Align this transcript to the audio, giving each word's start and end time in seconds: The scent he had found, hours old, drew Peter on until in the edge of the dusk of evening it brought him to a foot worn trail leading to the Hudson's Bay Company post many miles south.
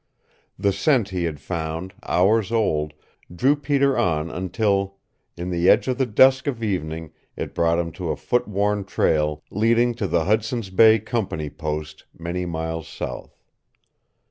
The 0.57 0.73
scent 0.73 1.09
he 1.09 1.25
had 1.25 1.39
found, 1.39 1.93
hours 2.01 2.51
old, 2.51 2.95
drew 3.31 3.55
Peter 3.55 3.95
on 3.95 4.31
until 4.31 4.95
in 5.37 5.51
the 5.51 5.69
edge 5.69 5.87
of 5.87 5.99
the 5.99 6.07
dusk 6.07 6.47
of 6.47 6.63
evening 6.63 7.11
it 7.37 7.53
brought 7.53 7.77
him 7.77 7.91
to 7.91 8.09
a 8.09 8.15
foot 8.15 8.47
worn 8.47 8.83
trail 8.83 9.43
leading 9.51 9.93
to 9.93 10.07
the 10.07 10.25
Hudson's 10.25 10.71
Bay 10.71 10.97
Company 10.97 11.51
post 11.51 12.05
many 12.17 12.47
miles 12.47 12.87
south. 12.87 13.43